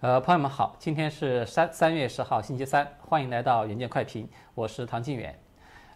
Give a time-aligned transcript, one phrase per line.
[0.00, 5.36] 呃，朋友们好，今天是三三月十号，星期三，欢迎来到远见快评，我是唐静远。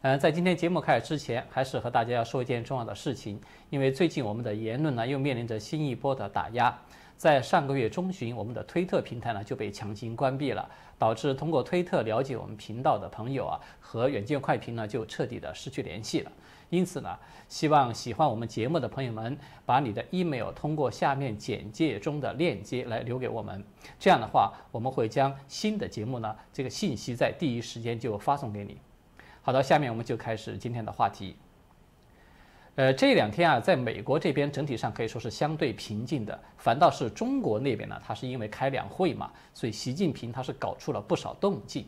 [0.00, 6.76] 呃，在今天节目开始之前，还是和大家要说一件重要的事情，因为最近我们的言论呢又面临着新一波的打压。
[7.16, 16.32] 在上个月中旬，我们的推特平台呢就被强行关闭了，导致通过推特了解我们频道的朋友啊和远见快评呢就彻底的失去联系了。
[16.72, 17.18] 因此呢，
[17.48, 19.36] 希望喜欢我们节目的朋友们
[19.66, 23.62] 把你的 email 通过下面简介中的链接来留给我们，
[23.98, 28.78] 这样的话我们会将新的节目呢这个信息在第一时间就发送给你。
[29.42, 31.36] 好的，下面我们就开始今天的话题。
[32.76, 41.84] 呃，这两天啊，在美国这边整体上可以说是相对平静的，反倒是中国那边呢，它是因为开两会嘛，所以习近平他是搞出了不少动静。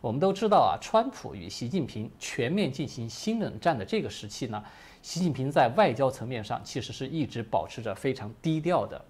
[0.00, 4.62] 我们都知道啊，川普与习近平全面进行新冷战的这个时期呢，
[5.02, 9.02] 习近平在外交层面上其实是一直保持着非常低调的。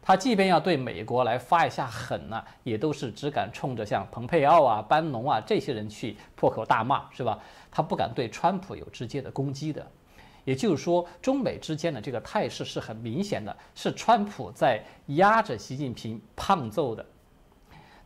[0.00, 7.36] 他即便要对美国来发一下狠呢，也都是只敢冲着像蓬佩奥啊、班农啊这些人去破口大骂，是吧？
[7.68, 9.84] 他不敢对川普有直接的攻击的。
[10.44, 17.04] 也就是说，中美之间的这个态势是很明显的，是川普在压着习近平胖揍的。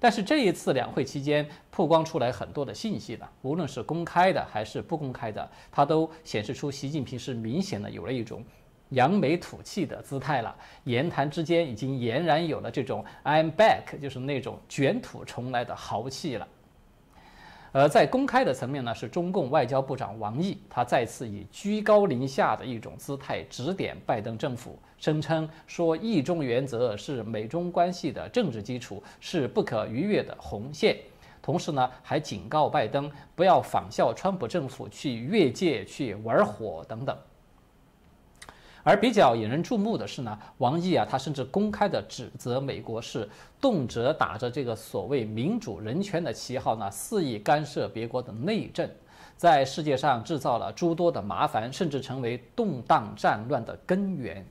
[0.02, 8.44] 但是这一次两会期间曝光出来很多的信息了，无论是公开的还是不公开的，它都显示出习近平是明显的有了一种
[8.88, 16.48] 扬眉吐气的姿态了，言谈之间已经俨然有了这种 “I'm back”，就是那种卷土重来的豪气了。
[17.74, 30.98] 而在公开的层面呢，是中共外交部长王毅，他再次以居高临下的一种姿态指点拜登政府，声称说“一中”原则是美中关系的政治基础，是不可逾越的红线。
[31.40, 37.16] 同时呢，还警告拜登不要仿效川普政府去越界、去玩火等等。
[38.84, 43.28] 而比较引人注目的是呢，王毅啊，他甚至公开的指责美国是
[43.60, 48.90] 动辄打着这个所谓民主人权的旗号呢，肆意干涉别国的内政，
[49.36, 54.44] 在世界上制造了诸多的麻烦，甚至成为动荡战乱的根源。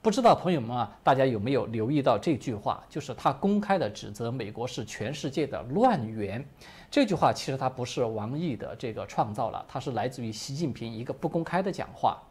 [0.00, 2.82] 不知道朋友们啊，大家有没有留意到这句话？
[2.88, 6.42] 就是他公开的指责美国是全世界的乱源。
[6.90, 12.22] 这句话其实他不是王毅的这个创造了，它是来自于习近平一个不公开的讲话。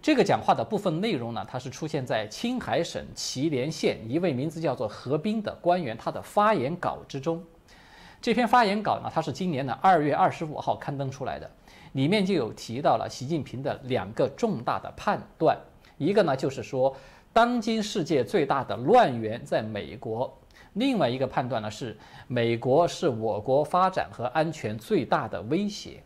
[0.00, 7.44] 这个讲话的部分内容呢，它是出现在青海省祁连县一位名字叫做何斌的官员他的发言稿之中。
[8.20, 11.50] 这篇发言稿呢，它是今年的二月二十五号刊登出来的，
[11.92, 15.58] 里面就有提到了习近平的两个重大的判断，
[15.98, 16.96] 一个呢就是说，
[17.32, 20.28] 当今世界最大的乱源在美国；
[20.74, 21.96] 另外一个判断呢是，
[22.28, 26.02] 美国是我国发展和安全最大的威胁。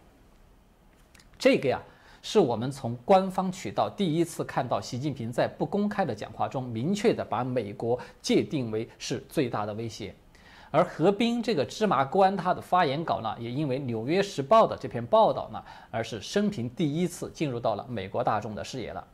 [1.38, 1.80] 这个呀。
[2.22, 10.15] 是我们从官方渠道第一次看到习近平在不公开的讲话中明确的把美国界定为是最大的威胁，
[10.71, 19.04] 而何冰这个芝麻官他的发言稿呢，也因为《纽约时报》的这篇报道呢，而是生平第一次进入到了美国大众的视野了。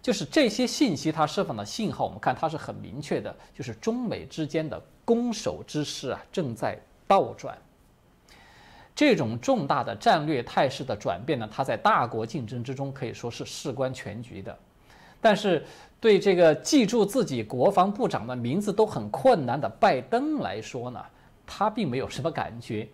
[0.00, 7.58] 就是这些信息它释放的信号，我们看它是很明确的，就是中美之间的攻守之势啊正在倒转。
[8.94, 14.56] 这种重大的战略态势的转变呢，它在大国竞争之中可以说是事关全局的。
[15.20, 15.64] 但是，
[16.00, 21.02] 对这个记住自己国防部长的名字都很困难的拜登来说呢，
[21.46, 22.86] 他并没有什么感觉。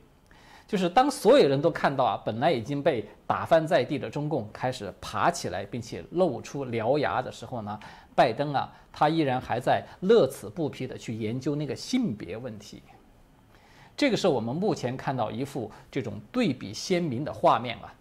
[0.66, 7.76] 就是当所有人都看到啊，本来已经被打翻在地的中共开始爬起来，并且露出獠牙的时候呢，
[8.14, 12.80] 拜登啊，他依然还在乐此不疲地去研究那个性别问题。
[14.00, 17.92] 这个是我们目前看到一幅这种对比鲜明的画面啊，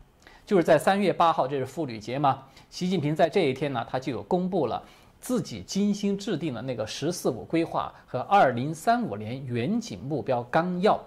[0.45, 2.41] 就是在三月八号，这是妇女节嘛。
[2.69, 4.81] 习近平在这一天呢，他就有公布了
[5.19, 10.97] 自己精心制定的那个“十四五”规划和二零三五年远景目标纲要，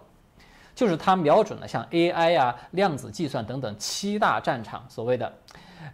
[0.75, 4.85] 就是他瞄准了像 AI 啊、量子计算等等七大战场。
[4.91, 5.33] 所谓的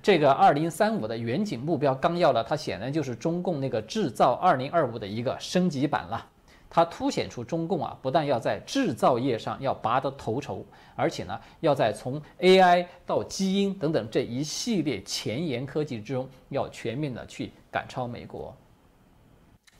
[0.03, 6.26] 这个二零三五的远景目标纲要呢，它显然就是中共那个制造二零二五的一个升级版了。
[6.70, 18.55] 它凸显出中共啊，不但要在制造业上要拔得头筹，而且呢，要在从 AI 到基因等等这一系列前沿科技之中，要全面的去赶超美国。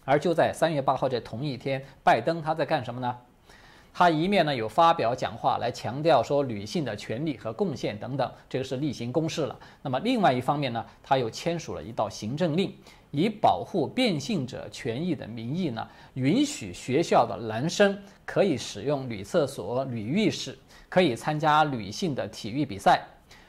[0.05, 3.19] 而就在三月八号这同一天，拜登他在干什么呢？
[3.93, 9.58] 他一面呢有发表讲话来强调说女性的权利和贡献等等，这个是例行公事了。
[9.82, 12.73] 那么另外一方面呢，他又签署了一道行政令。
[13.11, 20.58] 以保护变性者权益的名义呢，允许学校的男生可以使用女厕所、女浴室，
[20.91, 23.02] 可以参加女性的体育比赛。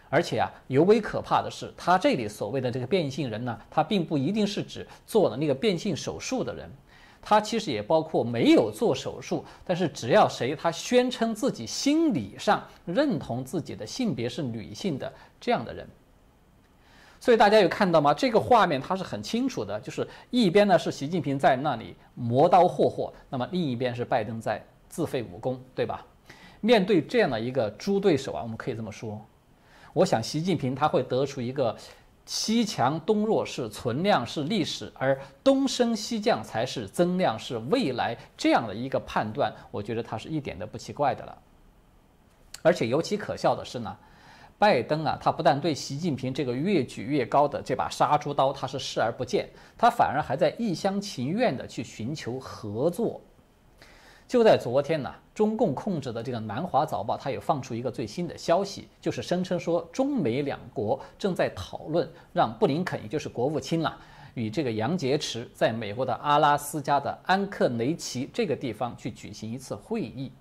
[0.09, 6.71] 而且啊，尤为可怕的是，他这里所谓的这个变性人呢，他并不一定是指做了那个变性手术的人，
[7.21, 15.87] 它其实也包括没有做手术，但是只要谁他宣称自己心理上认同自己的性别是女性的这样的人。
[17.19, 18.13] 所以大家有看到吗？
[18.13, 26.05] 这个画面它是很清楚的，就是一边呢是习近平在那里磨刀霍霍，那么另一边是拜登在自废武功，对吧？
[26.61, 29.19] 面对这样的一个猪对手啊，我们可以这么说，
[29.91, 31.75] 我想习近平他会得出一个
[32.29, 41.35] 西强东弱是存量是历史，而东升西降才是增量是未来这样的一个判断，我觉得他是一点都不奇怪的了。
[42.61, 43.97] 而且尤其可笑的是呢。
[44.59, 53.19] 拜登啊，他不但对习近平这个越举越高的这把杀猪刀，他是视而不见，他反而还在一厢情愿地去寻求合作。
[54.29, 63.97] 就在昨天呢，中共控制的这个南华早报，它也放出一个最新的消息，就是声称说中美两国正在讨论让布林肯，也就是国务卿了，
[64.35, 70.31] 与这个杨洁篪在美国的阿拉斯加的安克雷奇这个地方去举行一次会议。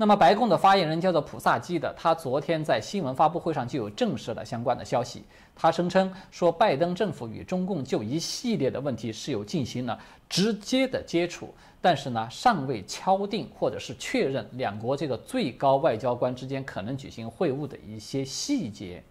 [0.00, 5.22] 那么，白宫的发言人叫做普萨基的，他昨天在新闻发布会上就有证实了相关的消息。
[5.54, 11.52] 他声称说，拜登政府与中共就一系列的问题是有进行了直接的接触，
[11.82, 19.02] 但是呢，尚未敲定或者是确认两国这个最高外交官之间可能举行会晤的一些细节。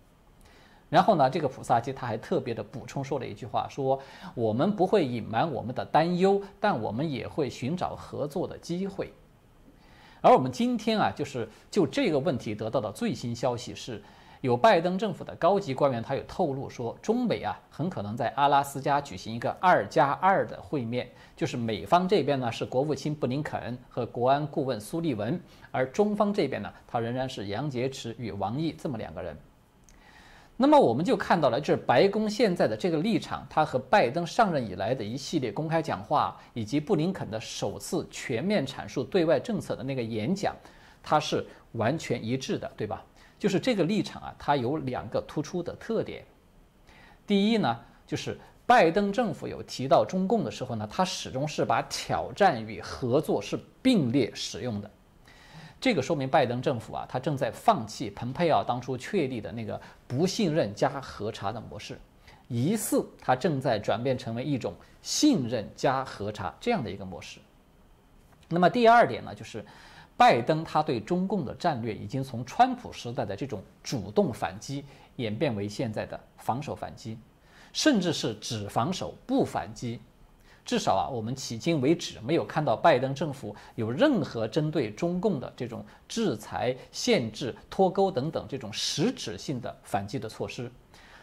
[0.90, 4.00] 然后呢，这个普萨基他还特别的补充说了一句话，说
[4.34, 9.14] 我们不会隐瞒我们的担忧，但我们也会寻找合作的机会。
[10.22, 14.04] 而我们今天啊，就是就这个问题得到的最新消息是，
[14.42, 25.40] 有拜登政府的高级官员他有透露说，中美啊很可能在阿拉斯加举行一个二加二的会面，就是美方这边呢是国务卿布林肯和国安顾问苏利文，
[25.72, 29.38] 而中方这边呢，他仍然是杨洁篪与王毅这么两个人。
[30.62, 40.54] 那么我们就看到了，就是白宫现在的这个立场，它和拜登上任以来的一系列公开讲话，以及布林肯的首次全面阐述对外政策的那个演讲，
[41.02, 43.02] 它是完全一致的，对吧？
[43.40, 46.26] 就是这个立场啊，它有两个突出的特点。
[47.26, 54.92] 第一呢，就是拜登政府有提到中共的时候呢，他始终是把挑战与合作是并列使用的。
[55.82, 61.98] 这个说明拜登政府啊，他正在放弃蓬佩奥当初确立的那个不信任加核查的模式，
[62.50, 67.40] 疑似他正在转变成为一种信任加核查这样的一个模式。
[68.50, 69.66] 那么第二点呢，就是
[70.18, 74.84] 拜登他对中共的战略已经从川普时代的这种主动反击
[75.16, 77.18] 演变为现在的防守反击，
[77.72, 80.02] 甚至是只防守不反击。
[80.70, 90.72] 至少啊，我们迄今为止没有看到拜登政府有任何针对中共的这种制裁、限制、脱钩等等这种实质性的反击的措施。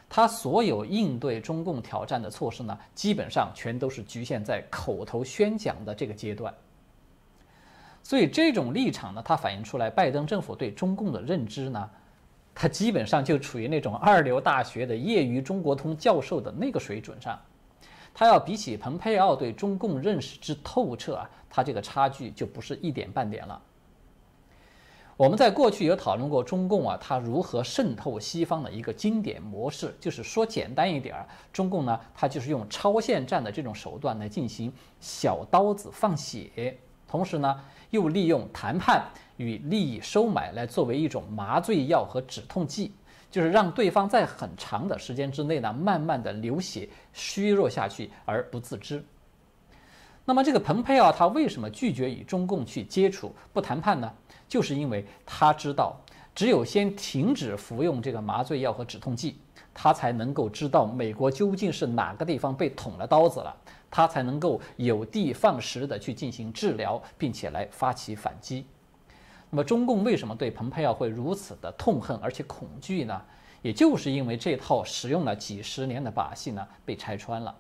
[0.09, 6.53] 他所有应对中共挑战的措施呢，基本上全都是局限在口头宣讲的这个阶段。
[8.03, 11.89] 所以这种立场呢，它反映出来拜登政府对中共的认知呢，
[12.53, 17.41] 它基本上就处于那种二流大学的业余中国通教授的那个水准上。
[18.19, 23.61] 他要比起蓬佩奥对中共认识之透彻啊，他这个差距就不是一点半点了。
[25.19, 39.05] 我们在过去有讨论过中共啊，它如何渗透西方的一个经典模式，就是说简单一点儿，中共呢，它就是用超限战的这种手段来进行小刀子放血，同时呢，又利用谈判
[39.37, 42.95] 与利益收买来作为一种麻醉药和止痛剂。
[43.31, 49.05] 就是让对方在很长的时间之内呢，慢慢的流血、虚弱下去而不自知。
[50.25, 54.13] 那么这个蓬佩奥他为什么拒绝与中共去接触、不谈判呢？
[54.49, 55.97] 就是因为他知道，
[56.35, 59.39] 只有先停止服用这个麻醉药和止痛剂，
[59.75, 63.55] 他才能够知道美国究竟是哪个地方被捅了刀子了，
[63.91, 68.67] 他才能够有的放矢的去进行治疗，并且来发起反击。
[69.57, 73.19] 那么中共为什么对蓬佩奥会如此的痛恨而且恐惧呢？
[73.63, 77.57] 也就是因为这套使用了几十年的把戏呢被拆穿了。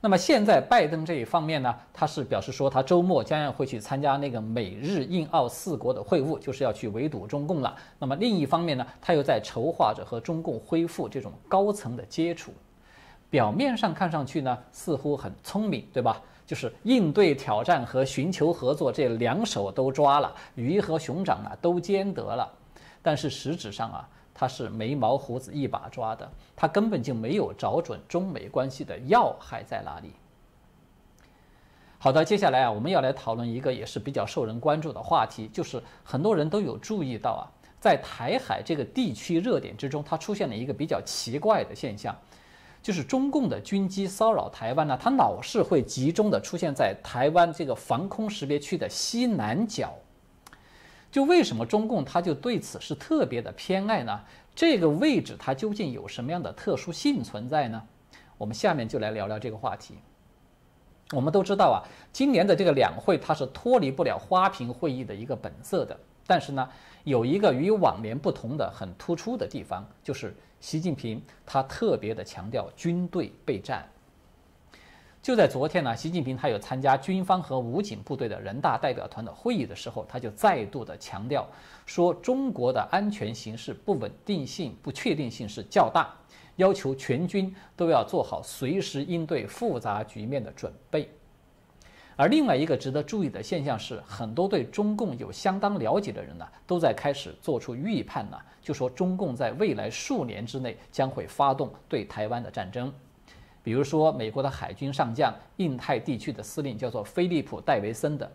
[0.00, 7.76] 那么现在拜登这一方面呢，他是表示说他周末将要会去参加那个美日印澳四国的会晤，就是要去围堵中共了。
[8.00, 12.52] 那么另一方面呢，他又在筹划着和中共恢复这种高层的接触。
[13.30, 16.20] 表面上看上去呢，似乎很聪明，对吧？
[16.46, 22.50] 就是应对挑战和寻求合作这两手都抓了，鱼和熊掌啊都兼得了，
[23.00, 30.12] 但是实质上啊，他是眉毛胡子一把抓的，他根本就没有找准中美关系的要害在哪里。
[31.98, 37.46] 好的，接下来啊，我们要来讨论一个也是比较受人关注的话题，就是很多人都有注意到啊，
[37.80, 42.12] 在台海这个地区热点之中，它出现了一个比较奇怪的现象。
[42.82, 49.94] 就是中共的军机骚扰台湾呢，它老是会集中的出现在台湾这个防空识别区的西南角。
[51.10, 54.20] 就为什么中共它就对此是特别的偏爱呢？
[54.54, 57.82] 这个位置它究竟有什么样的特殊性存在呢？
[58.36, 59.94] 我们下面就来聊聊这个话题。
[61.12, 61.78] 我们都知道啊，
[62.12, 65.96] 今年的这个两会它是脱离不了花瓶会议的一个本色的。
[66.26, 66.68] 但是呢，
[67.04, 73.86] 有一个与往年不同的很突出的地方，就是习近平他特别的强调军队备战。
[75.20, 81.44] 就在昨天呢，习近平他有参加军方和武警部队的人大代表团的会议的时候，他就再度的强调
[81.84, 86.14] 说，中国的安全形势不稳定性、不确定性是较大，
[86.56, 91.10] 要求全军都要做好随时应对复杂局面的准备。
[92.16, 102.92] 而另外一个值得注意的现象是，很多对中共有相当了解的人呢，都在开始做出预判呢，就说中共在未来数年之内将会发动对台湾的战争。
[103.62, 108.30] 比如说，美国的海军上将、印太地区的司令叫做菲利普·戴维森的，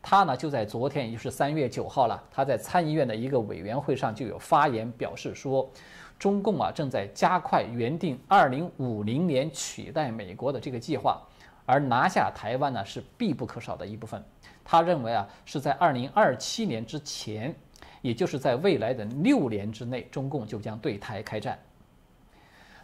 [0.00, 5.70] 他呢就在昨天，也就是三月九号了，他在参议院的一个委员会上就有发言表示说，
[6.18, 11.20] 中共啊正在加快原定二零五零年取代美国的这个计划，
[11.64, 14.22] 而拿下台湾呢是必不可少的一部分。
[14.64, 17.54] 他认为啊是在二零二七年之前，
[18.00, 21.58] 也就是在未来的六年之内，中共就将对台开战。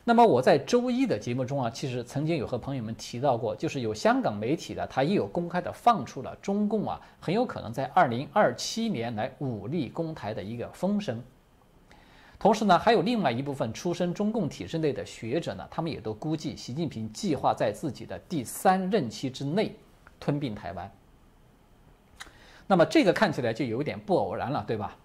[0.04, 11.22] 那么我在周一的节目中啊，其实曾经有和朋友们提到过，就是有香港媒体的，他也有公开的放出了中共啊很有可能在二零二七年来武力攻台的一个风声。
[12.38, 19.74] 同时呢，还有另外一部分出身中共体制内的学者呢，他们也都估计习近平计划在自己的第三任期之内
[20.20, 20.90] 吞并台湾。
[22.68, 24.96] 那么这个看起来就有点不偶然了，对吧？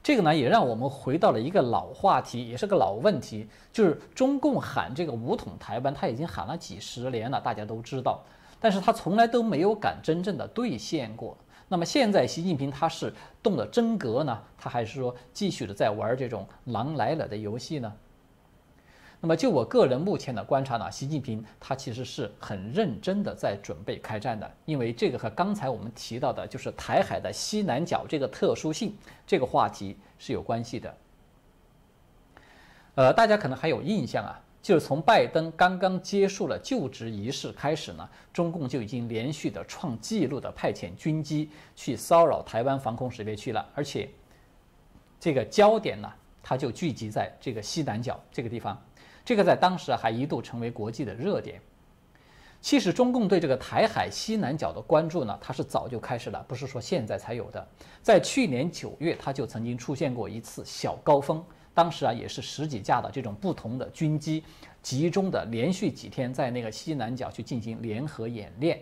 [0.00, 8.22] 这个呢，也让我们回到了一个老话题，也是个老问题，就是中共喊这个武统台湾，他已经喊了几十年了，大家都知道，
[8.60, 11.36] 但是他从来都没有敢真正的兑现过。
[11.68, 17.92] 那么现在习近平他是动了真格呢，他还是说继续的在玩这种狼来了的游戏呢？
[19.18, 28.94] 那么，就我个人目前的观察呢，习近平他其实是很认真的在准备开战的，因为这个和刚才我们提到的，就是台海的西南角这个特殊性
[29.26, 30.94] 这个话题是有关系的。
[32.94, 44.10] 呃，大家可能还有印象啊，就是从拜登刚刚结束了就职仪式开始呢，中共就已经连续的创纪录的派遣军机去骚扰台湾防空识别区了，而且
[45.20, 48.76] 这个焦点呢，它就聚集在这个西南角这个地方。
[49.24, 51.60] 这个在当时还一度成为国际的热点。
[52.60, 57.68] 其实，中共对这个台海西南角的关注呢，它是早就开始了，不是说现在才有的。
[58.02, 61.44] 在去年九月，它就曾经出现过一次小高峰，
[61.76, 64.42] 当时啊，也是十几架的这种不同的军机
[64.82, 68.80] 集中的连续几天在那个西南角去进行联合演练。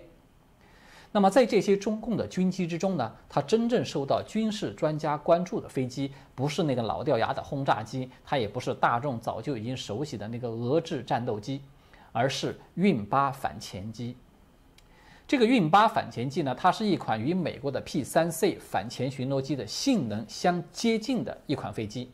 [1.11, 11.61] 那么，在这些中共的军机之中呢，它真正受到军事专家关注的飞机，不是那个老掉牙的轰炸机，它也不是大众早就已经熟悉的那个俄制战斗机，
[12.13, 14.17] 而是运八反潜机。
[15.27, 22.11] 这个运八反潜机呢，它是一款与美国的 P3C 反潜巡逻机的性能相接近的一款飞机，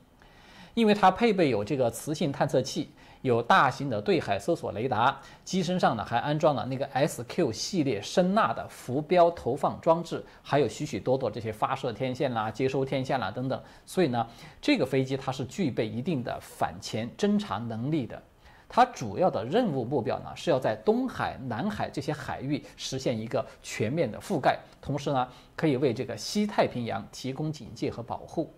[0.75, 2.91] 因为它配备有这个磁性探测器。
[3.23, 13.62] 有大型的对海搜索雷达，机身上呢还安装了那个 SQ 系列声纳的浮标投放装置，还有许许多多这些发射天线啦、接收天线啦等等。
[13.85, 14.27] 所以呢，
[14.59, 18.23] 这个飞机它是具备一定的反潜侦察能力的。
[18.71, 28.50] 它主要的任务目标呢是要在东海、南海这些海域实现一个全面的覆盖，同时呢可以为这个西太平洋提供警戒和保护。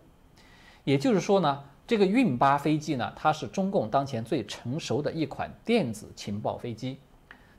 [0.85, 1.65] 也就是说呢。
[1.93, 6.99] 这个运八飞机呢，它是中共当前最成熟的一款电子情报飞机，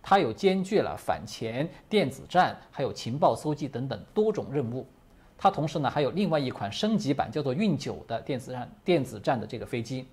[0.01, 4.87] 它有兼具了反潜、电子战、还有情报搜集等等多种任务。
[5.37, 10.07] 它同时呢还有另外一款升级版叫做运九的电子战电子战的这个飞机。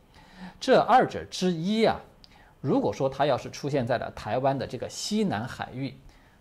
[0.61, 1.99] 这二者之一啊，
[2.61, 5.95] 如果说它要是出现在了台湾的这个西南海域，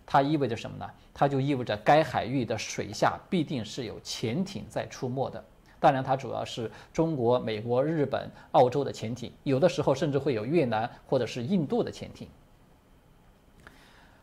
[0.04, 0.86] 它意味着什么呢？
[1.14, 5.42] 它就意味着该海域的水下必定是有潜艇在出没的。
[5.80, 12.28] 当然，它主要是中国、美国、日本、澳洲的潜艇，有的时候甚至会有越南或者是印度的潜艇。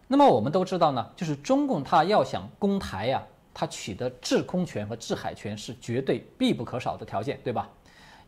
[0.08, 3.22] 那么我们都知道呢，就是中共它要想攻台呀，
[3.54, 7.68] 它取得制空权和制海权是绝对必不可少的条件，对吧？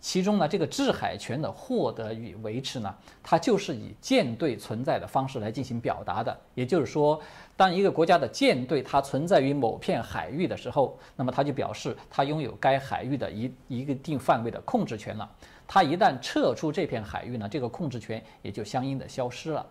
[0.01, 6.37] 其中呢，这个制海权的获得与维持呢，它就是以舰队存在的方式来进行表达的。
[6.55, 7.19] 也就是说，
[7.57, 15.29] 当一个国家的舰队它存在于某片海域的时候，那么它就表示它拥有该海域的一一个定范围的控制权了。
[15.67, 19.65] 它一旦撤出这片海域呢，这个控制权也就相应的消失了。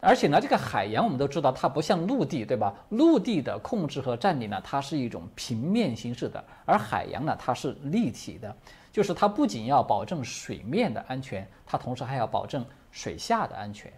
[0.00, 2.72] 而且呢，这个海洋我们都知道，它不像陆地，对吧？
[2.90, 8.56] 陆地的控制和占领呢，它是一种平面形式的，而海洋呢，它是立体的，
[8.92, 13.92] 就是它不仅要保证水面的安全，它同时还要保证水下的安全。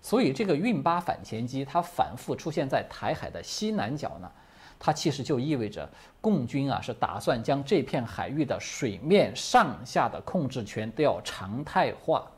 [0.00, 4.30] 所以，这个运八反潜机它反复出现在台海的西南角呢，
[4.78, 5.88] 它其实就意味着
[6.20, 12.30] 共军啊是打算将这片海域的水面上下的控制权都要常态化。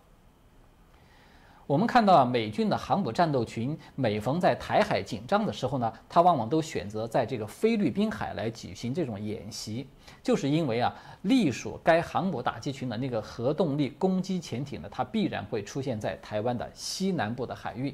[1.67, 9.85] 我们看到啊美军的航母战斗群每逢在台海紧张的时候呢，它往往都选择在这个菲律宾海来举行这种演习，
[10.23, 17.93] 就是因为啊，隶属该航母打击群的那个核动力攻击潜艇呢，它必然会出现在台湾的西南部的海域，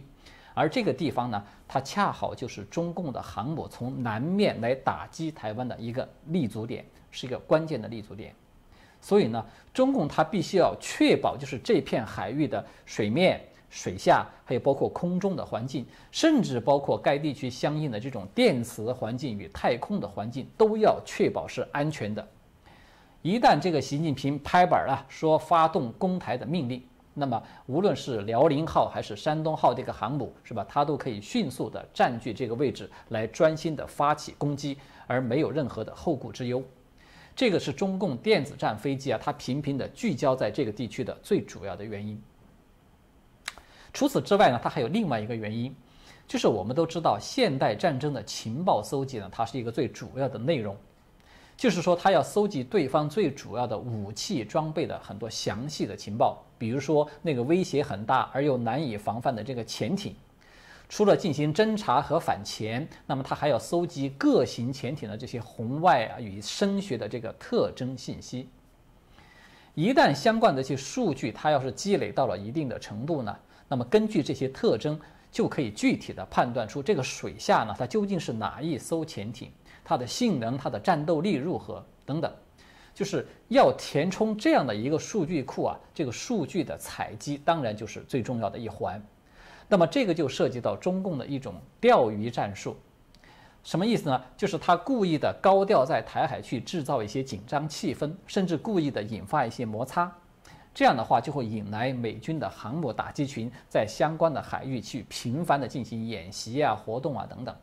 [0.52, 8.34] 而这个地方呢，它恰好就是中共的航母从南面来打击台湾的一个立足点，是一个关键的立足点，
[9.00, 13.42] 所以呢，中共它必须要确保就是这片海域的水面。
[13.72, 22.28] 水下还有包括空中的环境，甚至包括该地区相应的这种电磁环境与太空的环境，都要确保是安全的。
[23.22, 26.82] 一旦这个习近平拍板了，说发动攻台的命令，
[27.14, 30.66] 那么无论是辽宁号还是山东号这个航母，是吧？
[30.68, 34.76] 它都可以迅速的占据这个位置，来专心的发起攻击，
[35.06, 36.62] 而没有任何的后顾之忧。
[37.34, 42.22] 这个是中共电子战飞机啊，它频频的聚焦在这个地区的最主要的原因。
[43.92, 45.74] 除此之外呢，它还有另外一个原因，
[46.26, 50.76] 就是我们都知道，现代战争的情报搜集呢，它是一个最主要的内容，
[51.56, 60.16] 就是说，它要搜集对方最主要的武器装备的很多详细的情报，比如说那个威胁很大而又难以防范的这个潜艇，
[60.88, 68.48] 除了进行侦察和反潜，那么它还要搜集各型潜艇的这些红外啊与声学的这个特征信息。
[69.74, 73.36] 一旦相关的这些数据它要是积累到了一定的程度呢？
[73.68, 74.98] 那么根据这些特征，
[75.30, 79.50] 就可以具体的判断出这个水下呢，它究竟是哪一艘潜艇，
[79.82, 82.30] 它的性能、它的战斗力如何等等，
[82.94, 85.78] 就是要填充这样的一个数据库啊。
[85.94, 89.02] 这个数据的采集当然就是最重要的一环。
[89.68, 92.76] 那么这个就涉及到中共的一种钓鱼战术，
[93.62, 94.22] 什么意思呢？
[94.36, 100.12] 就是他故意的高调在台海去制造一些紧张气氛，甚至故意的引发一些摩擦。
[100.74, 107.54] 这样的话，就会引来美军的航母打击群在相关的海域去频繁的进行演习啊、活动啊等等。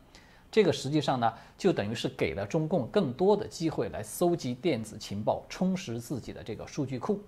[0.50, 7.20] 这个实际上呢，就等于是给了中共更多的机会来搜集电子情报，充实自己的这个数据库。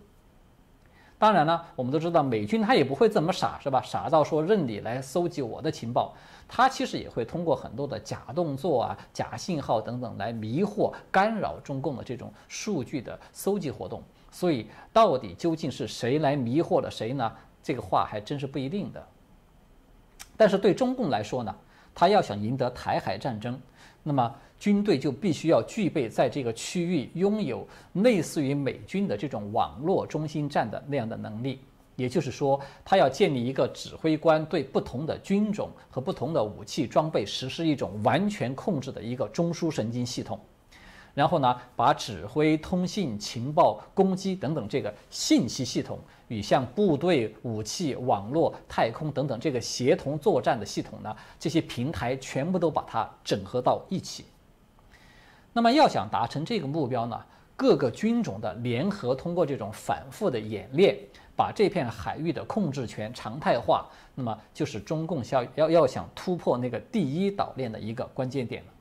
[1.19, 3.81] 当然呢，我们都知道美军他也不会这么傻，是吧？
[3.81, 6.13] 傻到说任你来搜集我的情报，
[6.49, 14.03] 他其实也会通过很多的假动作啊、假信号等等来迷惑、干扰中共的这种数据的搜集活动。
[14.33, 17.31] 所以，到底究竟是谁来迷惑了谁呢？
[17.63, 19.07] 这个话还真是不一定的。
[20.37, 21.55] 但是对中共来说呢，
[21.95, 23.61] 他要想赢得台海战争，
[24.03, 31.61] 那么军队就必须要具备在这个区域拥有类似于美军的这种网络中心战的那样的能力。
[31.95, 40.41] 也就是说，他要建立一个指挥官对不同的军种和不同的武器装备实施一种完全控制的一个中枢神经系统。
[41.15, 45.99] 然后呢，把指挥、通信、情报、攻击等等这个信息系统
[46.29, 54.25] 与像部队、武器、网络、太空等等这个协同作战的系统呢，这些平台全部都把它整合到一起。
[55.53, 57.23] 那么要想达成这个目标呢，
[57.57, 60.97] 各个军种的联合通过这种反复的演练，
[61.37, 68.73] 把这片海域的控制权常态化，那么就是中共要要要想突破那个第一岛链的一个关键点了。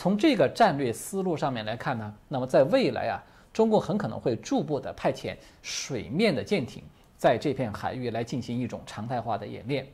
[0.00, 6.82] 从这个战略思路上面来看呢，那么在未来啊，中共很可能会逐步的派遣水面的舰艇
[7.18, 9.86] 在这片海域来进行一种常态化的演练，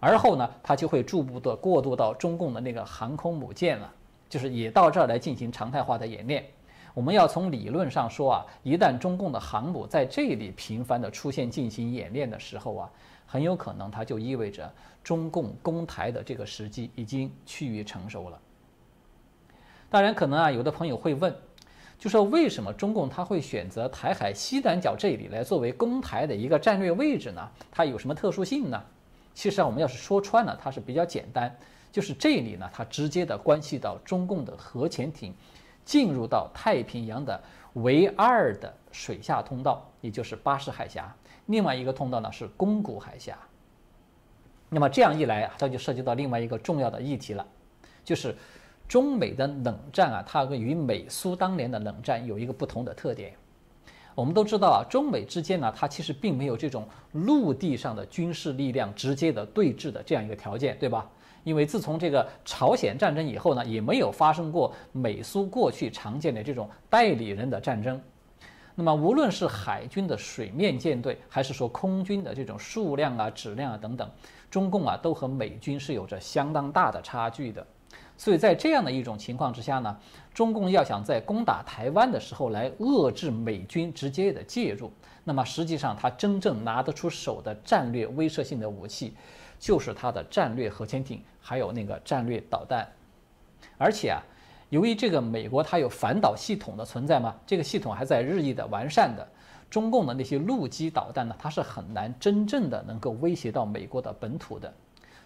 [0.00, 3.90] 而后呢，它就会逐步的过渡到中共的那个航空母舰了，
[4.28, 6.44] 就是也到这儿来进行常态化的演练。
[6.92, 12.90] 我们要从理论上说啊，一旦中共的航母在这里频繁的出现进行演练的时候啊，
[13.24, 14.70] 很有可能它就意味着
[15.02, 18.38] 中共攻台的这个时机已经趋于成熟了。
[19.94, 21.32] 当然，可能啊，有的朋友会问，
[22.00, 27.48] 就说为什么中共他会选择台海西南角这里来作为攻台的一个战略位置呢？
[27.70, 28.82] 它有什么特殊性呢？
[29.34, 31.56] 其实啊，我们要是说穿了，它是比较简单，
[31.92, 35.32] 就是这里呢，它直接的关系到中共的核潜艇
[35.84, 37.40] 进入到太平洋的
[37.74, 41.14] 唯二的水下通道，也就是巴士海峡。
[41.46, 43.38] 另外一个通道呢是宫古海峡。
[44.70, 47.46] 那么这样一来啊，这就涉及到另外一个重要的议题了，
[48.04, 48.34] 就是。
[48.88, 53.34] 中美的冷战啊，它与美苏当年的冷战有一个不同的特点。
[54.14, 61.10] 我们都知道啊，中美之间呢，它其实并没有这种陆地上的军事力量直接的对峙的这样一个条件，对吧？
[61.42, 68.00] 因为自从这个朝鲜战争以后呢，也没有发生过美苏过去常见的这种代理人的战争。
[68.76, 74.08] 那么，无论是海军的水面舰队，还是说空军的这种数量啊、质量啊等等，
[74.50, 77.66] 中共啊都和美军是有着相当大的差距的。
[78.16, 79.96] 所以在这样的一种情况之下呢，
[80.32, 84.90] 中共要想在攻打台湾的时候来遏制美军直接的介入，
[85.24, 89.14] 那么实际上他真正拿得出手的战略威慑性的武器，
[89.58, 92.88] 就是他的战略核潜艇，还有那个战略导弹。
[93.76, 94.22] 而且啊，
[94.70, 99.26] 由于这个美国它有反导系统的存在嘛，这个系统还在日益的完善的，
[99.68, 104.72] 中共的那些陆基导弹呢，它是很难真正的能够威胁到美国的本土的。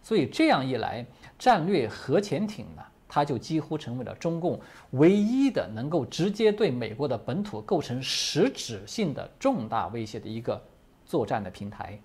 [0.03, 1.05] 所以这样一来，
[1.39, 4.59] 战略核潜艇呢，它就几乎成为了中共
[4.93, 10.63] 唯一的能够直接对美国的本土构成实质性的重大威胁的一个
[11.05, 11.99] 作战的平台。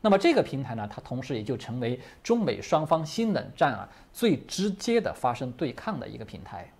[0.00, 6.70] 那么这个平台呢，它同时也就成为中美双方新冷战啊最直接的发生对抗的一个平台。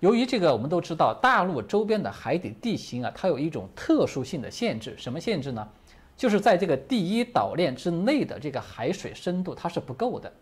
[0.00, 5.66] 由于这个，我们都知道大陆周边的海底地形啊，它有一种特殊性的限制，什么限制呢？
[6.16, 10.32] 就是在这个第一岛链之内的这个海水深度它是不够的，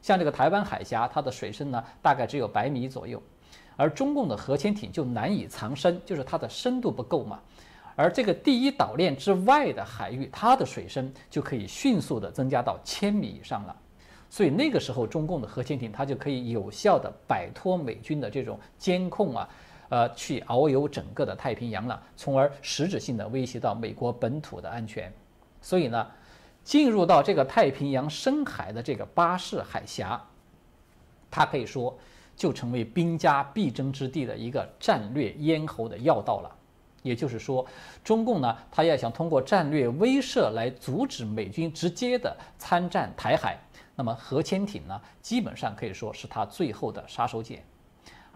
[0.00, 3.20] 像这个台湾海峡，它的水深呢大概只有百米左右，
[3.76, 7.40] 而中共的核潜艇就难以藏身，就是它的深度不够嘛。
[7.96, 13.74] 而这个第一岛链之外的海域，它的水深就可以迅速的增加到千米以上了，
[14.28, 19.48] 所以那个时候中共的核潜艇它就可以有效的摆脱美军的这种监控啊。
[19.88, 25.12] 呃，去遨游整个的太平洋了，从而实质性的威胁到美国本土的安全。
[25.60, 26.06] 所以呢，
[26.64, 30.20] 进入到这个太平洋深海的这个巴士海峡，
[31.30, 31.96] 它可以说
[32.34, 36.50] 就成为兵家必争之地的一个战略咽喉的要道了。
[37.02, 37.64] 也就是说，
[38.02, 43.56] 中共呢，他要想通过战略威慑来阻止美军直接的参战台海，
[43.94, 47.60] 那么核潜艇呢，基本上可以说是他最后的杀手锏。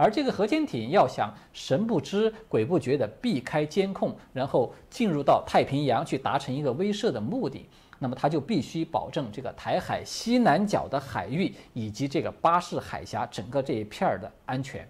[0.00, 14.88] 而这个核潜艇要想神不知鬼不觉地避开监控，然后进入到太平洋去达成一个威慑的目的，那么它就必须保证这个台海西南角的海域以及这个巴士海峡整个这一片儿的安全。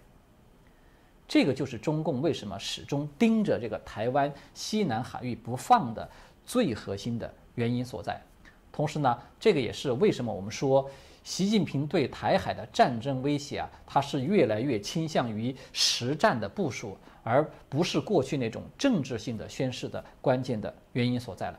[1.26, 6.08] 这个就是中共为什么始终盯着这个台湾西南海域不放的
[6.44, 8.22] 最核心的原因所在。
[8.70, 10.88] 同时呢，这个也是为什么我们说。
[11.22, 21.58] 习近平对台海的战争威胁啊，他是越来越倾向于实战的部署，而不是过去那种政治性的宣示的关键的原因所在了。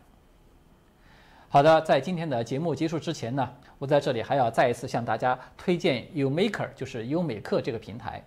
[1.47, 8.24] 好的，在今天的节目结束之前呢，我在这里还要再一次向大家推荐 UMaker，就是优美克这个平台。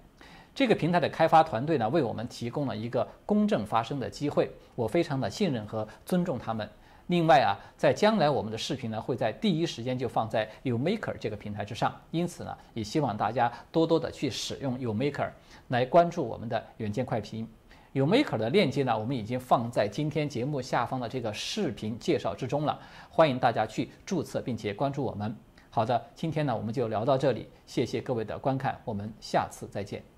[0.55, 6.69] 这个平台的开发团队呢，为我们提供了一个公正发声的机会，我非常的信任和尊重他们。
[7.09, 15.29] 另外啊，在将来我们的视频呢会在第一时间就放在 UMaker 这个平台之上，因此呢，也希望大家多多的去使用 UMaker
[15.69, 17.47] 来关注我们的远见快评。
[17.93, 25.37] UMaker 的链接呢，我们已经放在今天节目下方的这个视频介绍之中了，欢迎大家去注册并且关注我们。
[25.71, 30.14] 好的，今天呢我们就聊到这里，谢谢各位的观看，我们下次再见。